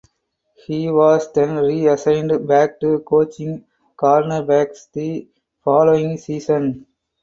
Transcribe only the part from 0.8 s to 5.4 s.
was then reassigned back to coaching cornerbacks the